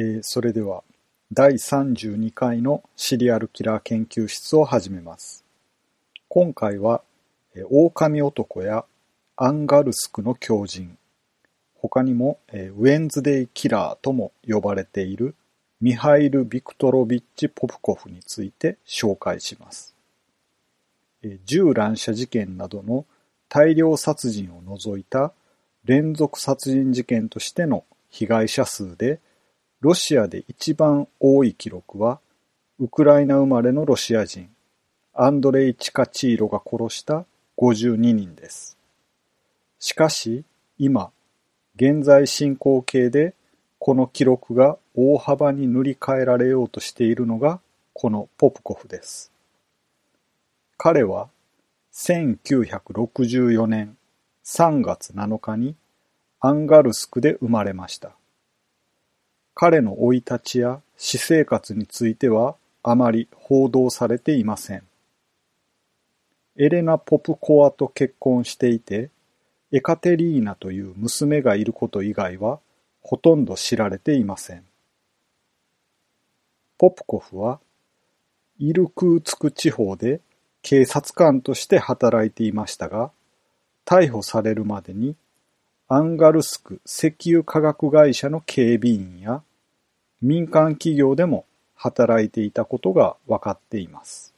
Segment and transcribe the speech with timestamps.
[0.00, 0.84] ーそれでは
[1.32, 5.44] 第32回のシリアルキラー研究室を始めます。
[6.28, 7.02] 今回は、
[7.56, 8.84] えー狼男や
[9.34, 10.96] アンガルスクの狂人、
[11.74, 15.34] 他にも、えーウェンズデイキラーとも呼ばれている
[15.80, 19.96] ミハイル・ビクトロビッチ・ポプコフについて紹介します。
[21.24, 23.04] え銃乱射事件などの
[23.48, 25.32] 大量殺人を除いた
[25.84, 29.18] 連続殺人事件としての被害者数で
[29.80, 32.18] ロシアで一番多い記録は
[32.80, 34.48] ウクライナ生まれのロシア人
[35.14, 37.24] アンドレイ・チカチーロが殺した
[37.56, 38.76] 52人です。
[39.78, 40.44] しかし
[40.78, 41.10] 今
[41.76, 43.34] 現在進行形で
[43.78, 47.60] この記録が大幅に塗り替えられようとしているのが
[47.92, 49.30] このポプコフです。
[50.76, 51.28] 彼は
[51.92, 53.96] 1964年
[54.44, 55.76] 3月7日に
[56.40, 58.17] アンガルスクで生まれました。
[59.60, 64.84] 彼の生い立ちや私生活についてはあまり報道されていません。
[66.56, 69.10] エレナ・ポプコワと結婚していて、
[69.72, 72.60] エカテリーナという娘がいること以外は
[73.02, 74.62] ほとんど知られていません。
[76.78, 77.58] ポプコフは
[78.60, 80.20] イルクーツク地方で
[80.62, 83.10] 警察官として働いていましたが、
[83.84, 85.16] 逮捕されるまでに
[85.88, 89.42] アンガルスク石油化学会社の警備員や
[90.20, 94.34] 民間企業でも働いていたことが分かっています。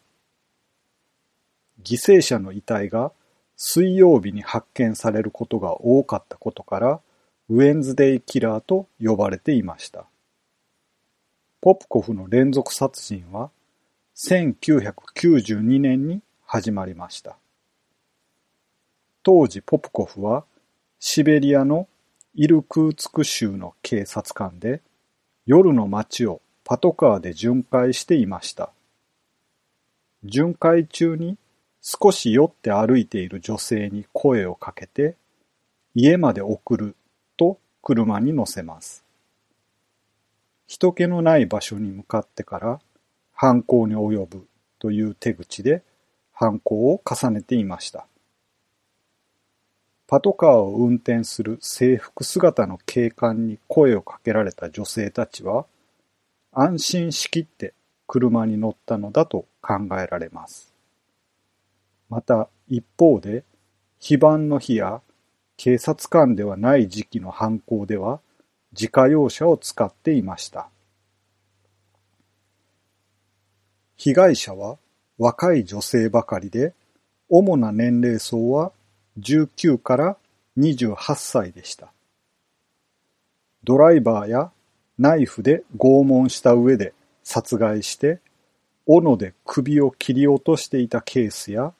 [1.82, 3.12] 犠牲者の遺体が
[3.56, 7.00] 水曜日に発見されることが多かったことから、
[7.48, 10.06] ウェンズデイキラーと呼ばれていました。
[11.60, 13.50] ポプコフの連続殺人は
[14.16, 17.36] 1992年に始まりました。
[19.22, 20.44] 当時ポプコフは
[20.98, 21.88] シベリアの
[22.34, 24.80] イルクーツク州の警察官で
[25.52, 28.70] 夜の街をパトカーで巡回していました。
[30.22, 31.38] 巡回中に
[31.82, 35.16] 少し酔って歩いている女性に声をかけて
[35.92, 36.94] 家まで送る
[37.36, 39.02] と車に乗せます。
[40.68, 42.80] 人気のない場所に向かってから
[43.34, 44.46] 犯行に及ぶ
[44.78, 45.82] という手口で
[46.32, 48.06] 犯行を重ねていました。
[50.10, 55.66] パトカーを運転する制服姿の警官に声をかけられた女性たちは
[56.50, 57.74] 安心しきって
[58.08, 60.74] 車に乗ったのだと考えられます。
[62.08, 63.44] また一方で
[64.00, 65.00] 非番の日や
[65.56, 68.18] 警察官ではない時期の犯行では
[68.72, 70.70] 自家用車を使っていました。
[73.94, 74.76] 被害者は
[75.18, 76.74] 若い女性ばかりで、
[77.28, 78.72] 主な年齢層は
[79.20, 80.16] 19から
[80.58, 81.92] 28歳でした。
[83.64, 84.50] ドライバーや
[84.98, 86.92] ナイフで拷問した上で
[87.22, 88.20] 殺害して、
[88.86, 91.72] 斧で首を切り落としていたケースや、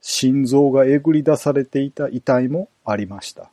[0.00, 3.50] 心臓がえぐり出されていた遺体もありました。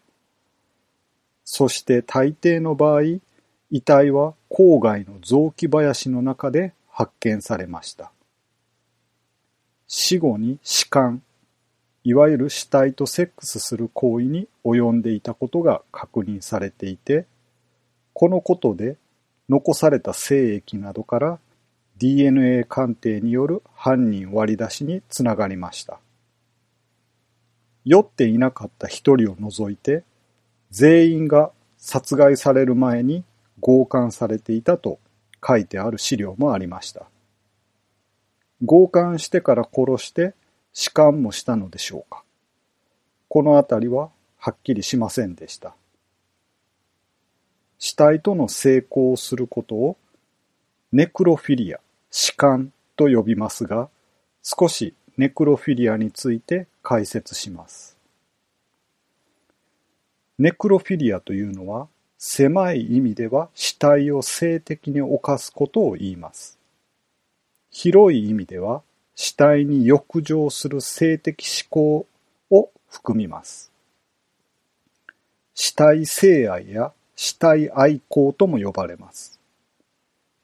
[1.43, 3.01] そして大抵の場合、
[3.69, 8.11] 遺体は郊外の雑木林の中で発見されました。
[9.87, 11.21] 死後に死姦、
[12.03, 17.27] いわゆる死体とセックスする行為に及んでいたことが確認されていて、
[18.13, 18.97] このことで
[19.49, 21.39] 残された精液などから
[21.97, 25.99] DNA 鑑定による犯人割り出しにつながりました。
[27.85, 30.03] 酔っていなかった一人を除いて、
[30.71, 33.23] 全員が殺害される前に
[33.59, 34.99] 強姦されていたと
[35.45, 37.05] 書いてある資料もありました。
[38.65, 40.33] 強姦してから殺して
[40.73, 42.23] 死姦もしたのでしょうか？
[43.27, 45.75] このあたりははっきりしませんでした。
[47.77, 49.97] 死体との性交をすることを
[50.91, 51.79] ネクロフィリア、
[52.09, 53.89] 死姦と呼びますが、
[54.43, 57.97] 少しネクロフィリアについて解説します。
[60.37, 61.87] ネクロフィリアというのは、
[62.17, 66.59] 狭い意味では死体を性的に犯すことを言います。
[67.71, 68.83] 広い意味では、
[69.23, 72.07] 死体に浴場する性的思考
[72.49, 73.71] を含みます。
[75.53, 79.39] 死体性愛や死体愛好とも呼ばれます。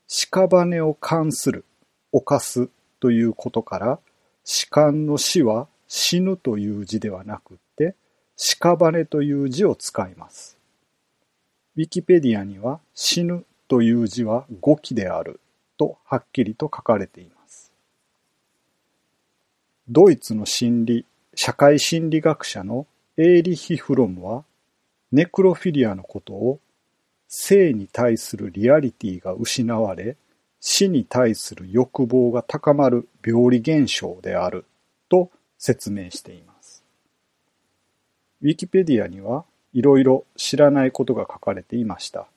[0.07, 1.65] 屍を関する、
[2.11, 2.69] 犯す
[2.99, 3.99] ということから、
[4.43, 7.95] 死官の死は死ぬという字ではなくって、
[8.35, 10.55] 屍という字を使います。
[11.77, 15.39] ウィキペディアには死ぬという字は語気である
[15.79, 17.36] とはっきりと書かれています。
[19.89, 24.43] ドイツの心理、社会心理学者のエーリヒ・フロムは、
[25.13, 26.59] ネクロフィリアのことを
[27.29, 30.17] 生に対するリアリティが失われ、
[30.59, 34.65] 死に対する欲望が高まる病理現象である
[35.07, 36.83] と説明しています。
[38.41, 42.27] ウィキペディアにはいろいろ知らないことが書かれていました。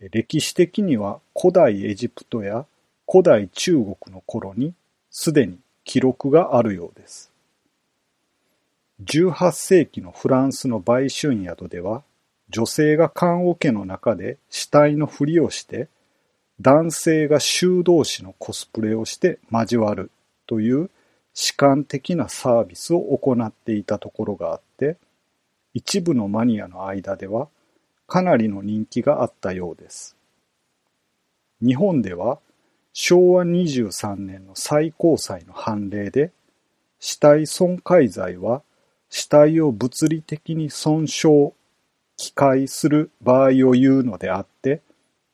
[0.00, 2.66] 歴史的には古代エジプトや
[3.08, 4.74] 古代中国の頃に
[5.10, 7.30] すでに記録があるようです。
[9.04, 12.02] 18世紀のフランスの売春宿では
[12.48, 15.88] 女性が棺桶の中で死体のふりをして
[16.60, 20.10] 男性が修道士のコスプレをして交わる
[20.46, 20.90] という
[21.32, 24.96] 士官的なサービスを行っていたところがあって
[25.74, 27.48] 一部のマニアの間では
[28.06, 30.16] かなりの人気があったようです。
[31.60, 32.38] 日本では
[32.94, 36.32] 昭和23年の最高裁の判例で
[36.98, 38.62] 死体損壊罪は
[39.10, 41.52] 死体を物理的に損傷、
[42.16, 44.80] 機械する場合を言うのであって、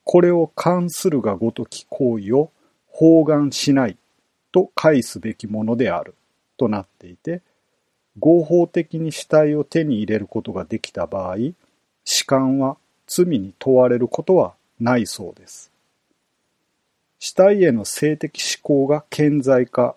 [0.04, 2.50] これを関するがごとき行為を
[2.88, 3.96] 包含しない
[4.52, 6.14] と返すべきものである
[6.58, 7.40] となっていて、
[8.18, 11.36] 合法的に死体を手に入れることができた場合、
[12.04, 15.70] 士官は罪に問われることはないそうです。
[17.22, 19.94] 死体への性的思考が顕在化、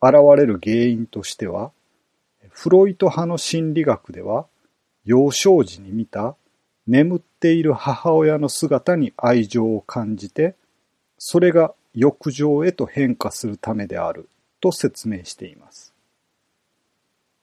[0.00, 1.72] 現れる原因としては、
[2.48, 4.46] フロイト派の心理学では、
[5.04, 6.36] 幼少時に見た
[6.86, 10.54] 眠っている母親の姿に愛情を感じて、
[11.18, 14.28] それが欲情へと変化するためである
[14.60, 15.92] と説明しています。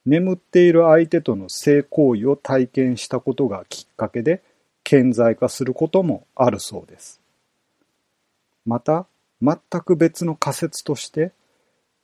[0.06, 4.42] 眠っている相手との性行為を体験したことがきっかけで
[4.84, 7.20] 顕在化することもあるそうです。
[8.64, 9.06] また、
[9.40, 11.32] 全く別の仮説として、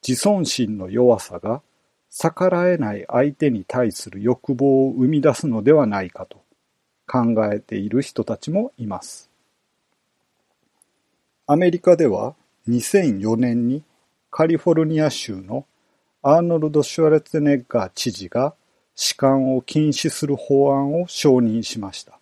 [0.07, 1.63] 自尊心の弱さが
[2.11, 6.43] 逆らえない相手に対する欲望を生み出すのではないかと
[7.07, 9.31] 考えている人たちもいます。
[11.47, 12.35] アメリカでは
[12.69, 13.83] 2004年に
[14.31, 15.67] カリフォルニア州の
[16.23, 18.55] アーノルド・シュワレツネッガー知事が
[18.95, 22.19] 士官を禁止する法案を承認しました。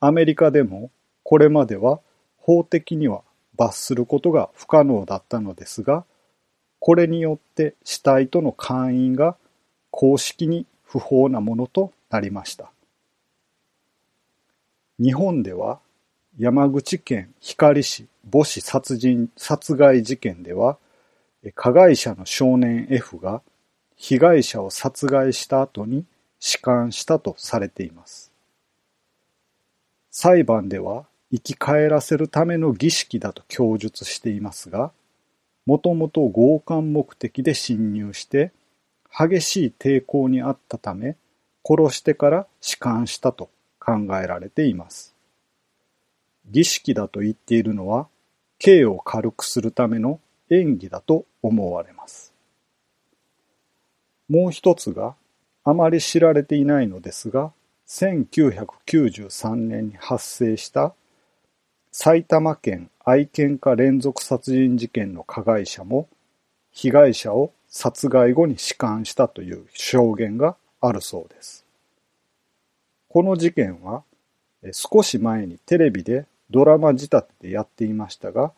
[0.00, 0.90] アメリカでも
[1.22, 2.00] これまでは
[2.38, 3.22] 法的には
[3.58, 6.04] 罰することが不可能だったのですが、
[6.78, 9.36] これによって死体との関因が
[9.90, 12.70] 公式に不法なものとなりました。
[15.00, 15.80] 日本では
[16.38, 20.78] 山口県光市母子殺人殺害事件では
[21.54, 23.42] 加害者の少年 F が
[23.96, 26.04] 被害者を殺害した後に
[26.40, 28.32] 弛緩したとされています。
[30.10, 34.92] 裁判では生き返らせるための儀式だと供述していますが、
[35.66, 38.52] もともと強姦目的で侵入して、
[39.10, 41.16] 激しい抵抗にあったため、
[41.64, 45.14] 殺してから弛緩したと考えられています。
[46.50, 48.08] 儀式だと言っているのは、
[48.58, 50.20] 刑を軽くするための
[50.50, 52.32] 演技だと思われます。
[54.30, 55.14] もう一つが、
[55.64, 57.52] あまり知られていないのですが、
[57.88, 60.94] 1993年に発生した
[61.90, 66.08] 埼玉県愛犬家連続殺人事件の加害者も
[66.70, 71.64] 被害者を殺害後に弛緩したという証言があるそうです。
[73.08, 74.02] この事件は
[74.72, 78.52] 少し前にテレビでドラマ仕立てでやっていましたが、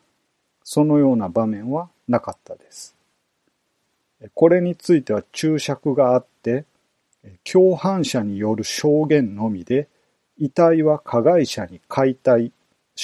[0.63, 2.95] そのような場面はなかったです。
[4.35, 6.65] これについては注釈があって、
[7.45, 9.89] 共犯者による証言のみで、
[10.39, 12.53] 遺体は加害者に解体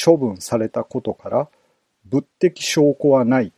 [0.05, 1.49] 処分されたことから
[2.05, 3.53] 物的証拠はない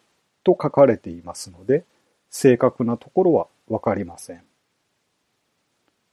[0.45, 1.85] と書かれていますので
[2.31, 4.43] 正確なところはわかりません。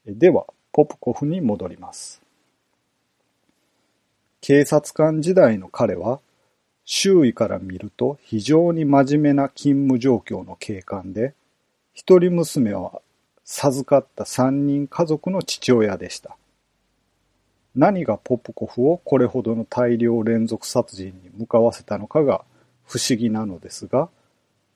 [0.08, 2.22] では、ポプコフに戻ります。
[4.41, 6.20] 警察官時代の彼は
[6.84, 11.34] 周囲から見ると非常に真面目な勤務状況の警官で
[11.94, 13.01] 一人娘は
[13.44, 16.38] 授かった三人家族の父親でした。
[17.75, 22.46] 何がポプコフをこれほどの大量連続殺人に向かわせたのかが
[22.86, 24.10] 不思議なのですが、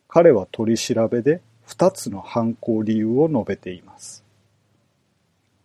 [0.08, 4.24] 彼は取り調べで二つの犯行理由を述べています。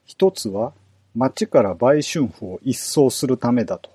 [0.04, 0.72] 一つは
[1.14, 3.90] 町から売春婦を一掃するためだと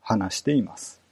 [0.00, 1.02] 話しています。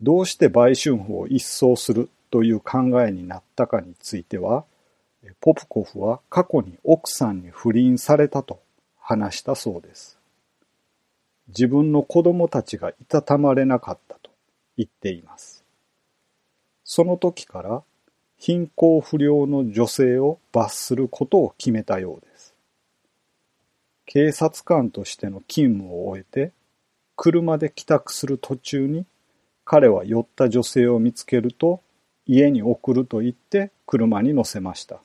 [0.00, 4.64] どうして売春婦を一掃するという考えになったかについては、
[5.40, 8.60] ポプコフは過去に奥さんに不倫されたと
[8.98, 10.17] 話したそうです。
[11.48, 14.30] 自分の子供たちがいたたまれなかったと
[14.76, 15.64] 言っています。
[16.84, 17.82] その時から
[18.38, 22.54] 貧困不良の女性を罰することを決めたようです。
[24.06, 26.52] 警察官としての勤務を終えて、
[27.16, 29.04] 車で帰宅する途中に、
[29.64, 31.82] 彼は酔った女性を見つけると、
[32.24, 35.02] 家に送ると言って車に乗せました。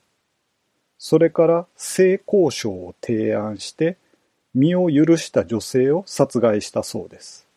[0.98, 3.98] それから性交渉を提案して、
[4.54, 7.48] 身を許した女性を殺害したそうです。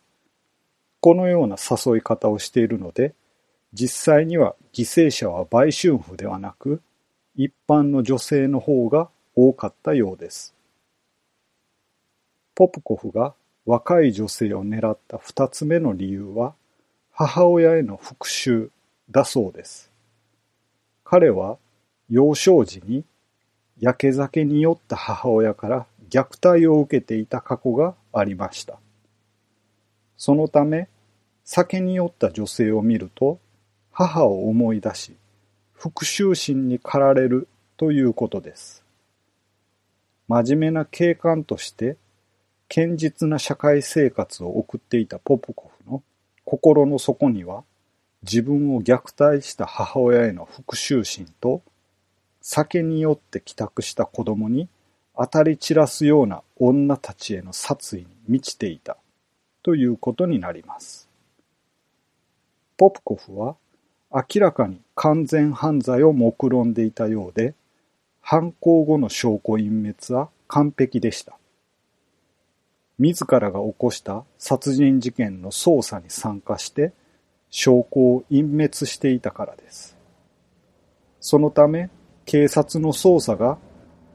[1.00, 3.14] このような誘い方をしているので、
[3.72, 6.80] 実際には犠牲者は売春婦ではなく、
[7.36, 10.54] 一般の女性の方が多かったようです。
[12.54, 13.34] ポプコフが
[13.66, 16.54] 若い女性を狙った二つ目の理由は、
[17.12, 18.68] 母親への復讐
[19.10, 19.90] だそうです。
[21.04, 21.58] 彼は
[22.08, 23.04] 幼少時に
[23.78, 28.78] 焼け酒に酔った母親から虐待を受けていた過去がありました。
[30.16, 30.88] そのため、
[31.44, 33.38] 酒に酔った女性を見ると、
[33.92, 35.16] 母を思い出し、
[35.72, 38.84] 復讐心に駆られるということです。
[40.28, 41.96] 真面目な警官として、
[42.68, 46.02] 堅実な社会生活を送っていたポプコフの
[46.44, 47.62] 心の底には、
[48.22, 51.62] 自分を虐待した母親への復讐心と、
[52.40, 54.68] 酒によって帰宅した子供に
[55.18, 58.96] 当たり散らすような女たちへの殺意に満ちていた
[59.62, 61.08] ということになります。
[62.76, 63.56] ポプコフは
[64.12, 67.54] 明らかに完全犯罪を目論んでいたようで、
[68.20, 71.38] 犯行後の証拠隠滅は完璧でした。
[72.98, 76.92] 自らが起こした殺人事件の捜査に参加して
[77.50, 79.96] 証拠を隠滅していたからです。
[81.20, 81.90] そのため
[82.24, 83.58] 警察の捜査が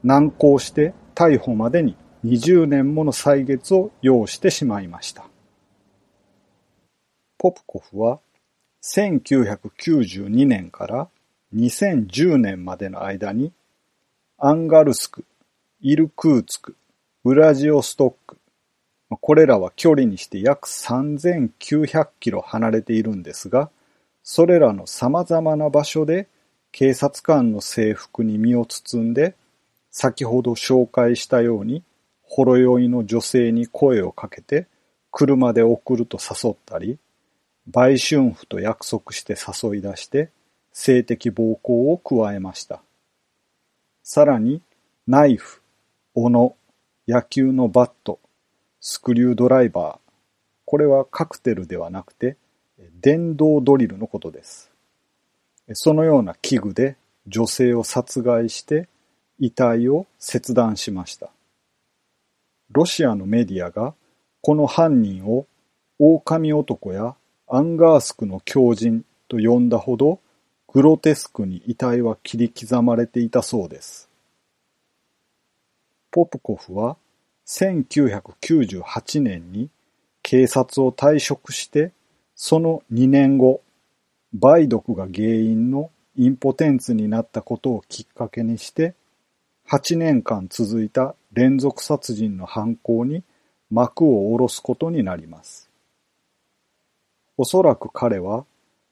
[0.04, 5.26] 難航して逮捕までに20年もの歳月を要してしまいました。
[7.38, 8.20] ポプコフは
[8.82, 11.08] 1992年から
[11.54, 13.52] 2010年までの間に
[14.38, 15.24] アンガルスク、
[15.80, 16.76] イルクーツク、
[17.24, 18.38] ウラジオストック、
[19.20, 23.70] これらは距離にして約3900キロ離れているんですが、
[24.22, 26.28] それらの様々な場所で
[26.70, 29.34] 警察官の制服に身を包んで
[29.92, 31.84] 先ほど紹介したように、
[32.22, 34.66] ほろ酔いの女性に声をかけて、
[35.10, 36.98] 車で送ると誘ったり、
[37.68, 40.30] 売春婦と約束して誘い出して、
[40.72, 42.82] 性的暴行を加えました。
[44.02, 44.62] さらに、
[45.06, 45.60] ナイフ、
[46.14, 46.56] 斧、
[47.06, 48.18] 野球のバット、
[48.80, 50.12] スクリュードライバー。
[50.64, 52.38] これはカクテルではなくて、
[53.02, 54.70] 電動ドリルのことです。
[55.74, 56.96] そのような器具で
[57.26, 58.88] 女性を殺害して
[59.42, 61.28] 遺体を切断しました。
[62.70, 63.92] ロシアのメディアが
[64.40, 65.46] この犯人を
[65.98, 67.16] 狼男や
[67.48, 70.20] アンガースクの狂人と呼んだほど
[70.68, 74.08] グロテスクに遺体は切り刻まれていたそうです。
[76.12, 76.96] ポプコフは
[77.48, 79.70] 1998年に
[80.22, 81.90] 警察を退職して
[82.36, 83.60] その2年後、
[84.40, 88.94] 梅毒が原因のインポテンツになったことをきっかけにして
[89.68, 93.22] 8年間続いた連続殺人の犯行に
[93.70, 95.70] 幕を下ろすことになります。
[97.36, 98.44] おそらく彼は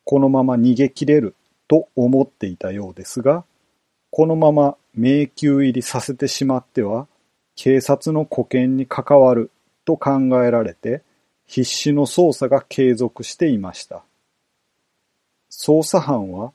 [0.05, 1.35] このまま逃げ切れる
[1.69, 3.45] と思っていたようですが、
[4.11, 7.07] このまま迷宮入りさせてしまっては
[7.55, 9.51] 警察の保険に関わる
[9.85, 11.03] と考えられて
[11.47, 14.03] 必死の捜査が継続していました。
[15.51, 16.53] 捜査班は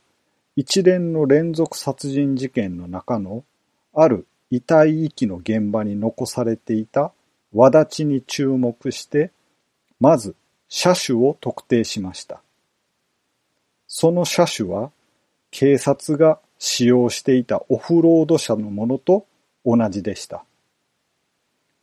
[0.56, 3.44] 一連の連続殺人事件の中の
[3.96, 7.12] ある遺体遺棄の現場に残されていた
[7.54, 9.32] 輪立ちに注目して、
[10.00, 10.36] まず
[10.68, 12.42] 車種を特定しました。
[13.88, 14.92] その車種は
[15.52, 19.26] 警察が使用していたオフロード車のものと
[19.66, 20.44] 同じでした。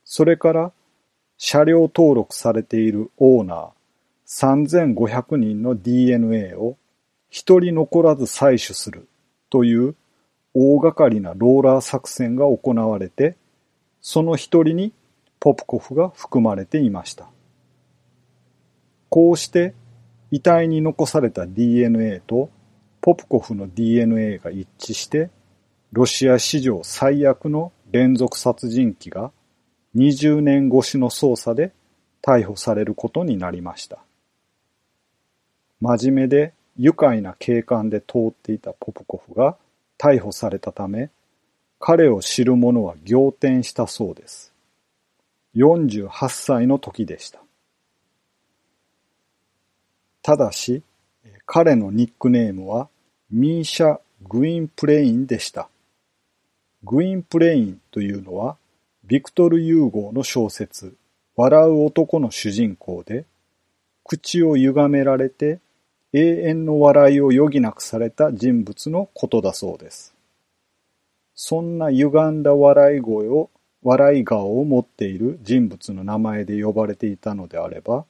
[0.05, 0.73] それから
[1.39, 3.71] 車両登録されているオーナー
[4.95, 6.77] 3500人の DNA を
[7.31, 9.09] 一人残らず採取する
[9.51, 9.95] という
[10.55, 13.37] 大掛かりなローラー作戦が行われて、
[14.01, 14.93] その一人に
[15.41, 17.29] ポプコフが含まれていました。
[19.09, 19.75] こうして
[20.31, 22.51] 遺体に残された DNA と
[23.01, 25.31] ポプコフの DNA が一致して、
[25.93, 29.31] ロシア史上最悪の連続殺人鬼が
[29.95, 31.73] 20年越しの捜査で
[32.23, 33.99] 逮捕されることになりました。
[35.81, 39.59] 真面目で愉快な警官で通っていたポプコフが
[40.03, 41.11] 逮捕されたため、
[41.79, 44.53] 彼を知る者は仰天したそうです。
[45.55, 47.39] 48歳の時でした。
[50.21, 50.83] ただし、
[51.47, 52.89] 彼のニックネームは
[53.31, 55.69] ミーシャ・グインプレインでした。
[56.83, 58.57] グインプレインというのは
[59.05, 60.97] ビクトル・ユーゴーの小説、
[61.37, 63.25] 笑う男の主人公で、
[64.03, 65.61] 口を歪められて
[66.13, 70.15] 永遠の笑いを余儀なくされた人物のことだそうです。
[71.35, 73.51] そんな歪んだ笑い声を、
[73.83, 78.05] 笑い顔を持っている人物の名前で呼ばれていたのであれば、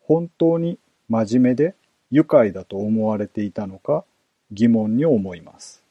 [0.00, 1.74] 本当に真面目で
[2.10, 4.04] 愉快だと思われていたのか
[4.52, 5.82] 疑問に思います。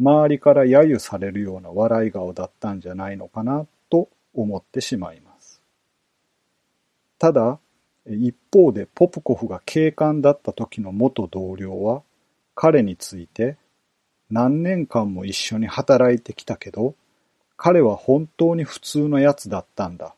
[0.00, 5.60] 周りから揶揄されるような笑い顔だったんじゃないのかなと思ってしまいます。
[7.18, 7.58] ただ、
[8.14, 12.02] 一方でポプコフが警官だった時の元同僚は
[12.54, 13.56] 彼について
[14.30, 16.94] 何年間も一緒に働いてきたけど
[17.56, 20.14] 彼は本当に普通のやつだったんだ。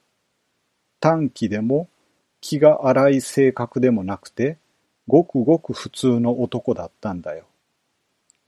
[1.00, 1.88] 短気でも
[2.40, 4.58] 気が荒い性格でもなくて
[5.08, 7.46] ごくごく普通の男だったんだよ。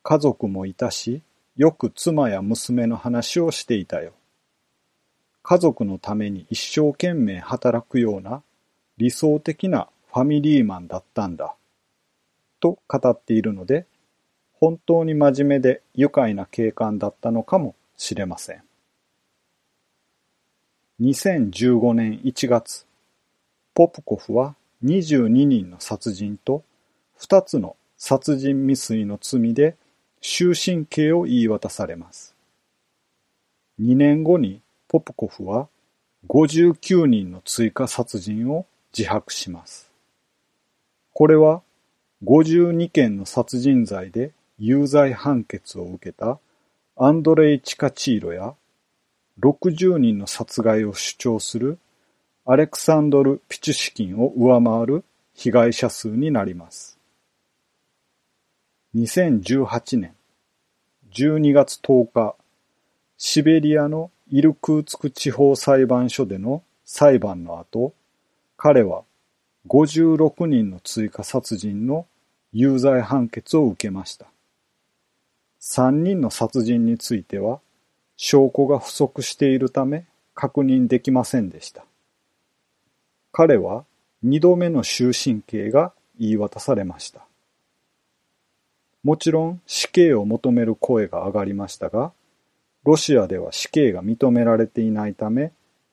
[0.02, 1.22] 家族もいたし、
[1.56, 4.12] よく妻や娘の話をしていたよ。
[5.42, 8.42] 家族のために一生懸命働くような
[8.96, 11.54] 理想的なファミリーマンだったんだ。
[12.60, 13.86] と語っているので、
[14.52, 18.62] 本当に真面目で愉快な警官だったのかもしれません。
[21.00, 22.86] 2015年1月、
[23.74, 26.62] ポプコフは22人の殺人と
[27.18, 29.76] 2つの殺人未遂の罪で
[30.20, 32.36] 終身刑を言い渡されます。
[33.80, 35.68] 2年後にポプコフは
[36.28, 39.90] 59人の追加殺人を自白します。
[41.12, 41.62] これは
[42.24, 46.38] 52件の殺人罪で有罪判決を受けた
[46.96, 48.54] アンドレイ・チカチーロや
[49.40, 51.78] 60人の殺害を主張する
[52.44, 56.98] アレクサンドル・ピチュシキンを上回る被害者数になります。
[58.94, 60.14] 2018年
[61.14, 62.36] 12月10日、
[63.16, 67.94] シベリアのイルクーツク地方裁判所での裁判の後、
[68.64, 69.02] 彼は
[69.66, 72.06] 56人の追加殺人の
[72.52, 74.26] 有罪判決を受けました。
[75.60, 77.58] 3人の殺人については
[78.16, 80.04] 証拠が不足しているため
[80.36, 81.84] 確認できませんでした。
[83.32, 83.84] 彼は
[84.24, 87.22] 2度目の終身刑が言い渡されました。
[89.02, 92.12] もちろん死刑を求める声が上がりましたが、
[92.84, 95.50] ロシアでは死刑が認められていないため、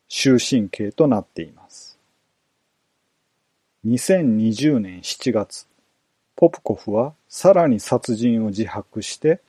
[0.07, 1.88] 終身刑となっています。
[3.85, 5.65] 2020年7月、
[6.35, 9.39] ポプコフはさらに殺人を自白して、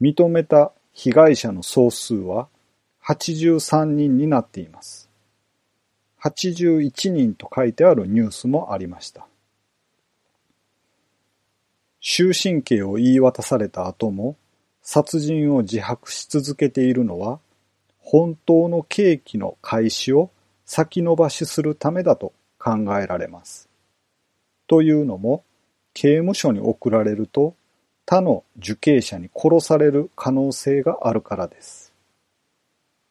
[0.00, 2.46] 認めた被害者の総数は
[3.04, 5.10] 83人になっています。
[6.22, 9.26] 81人と書いてあるニュースもありました。
[12.00, 14.36] 終身刑を言い渡された後も
[14.82, 17.40] 殺人を自白し続けているのは
[17.98, 20.30] 本当の刑期の開始を
[20.64, 22.34] 先延ばしするためだと
[22.64, 23.68] 考えられます。
[24.66, 25.44] というのも
[25.92, 27.54] 刑務所に送られると
[28.06, 31.92] 他の受刑者に殺される可能性があるからです。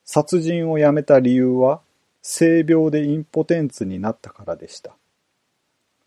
[0.04, 1.82] 殺人をやめた理由は
[2.24, 4.96] 性病でインポテンツになったからでした。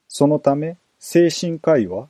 [0.08, 2.08] そのため精神科医は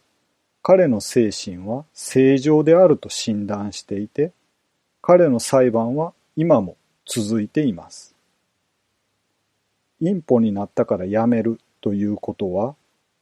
[0.62, 4.32] 彼の精神は正常であると診断していて、
[5.02, 8.15] 彼の裁判は今も続いています。
[10.00, 12.74] インポになったからやめるということは、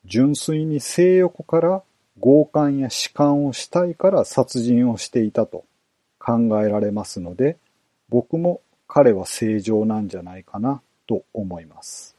[0.05, 1.83] 純粋に性欲から
[2.21, 5.65] 強姦や弛緩をしたいから殺人をしていたと
[6.19, 7.57] 考えられますので、
[8.09, 12.17] 僕も彼は正常なんじゃないかなと思います。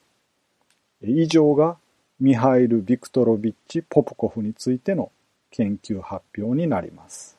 [1.01, 1.77] 以上が
[2.19, 5.11] ミハイル・ビクトロビッチ・ポプコフについての
[5.51, 7.34] 研究発表になります。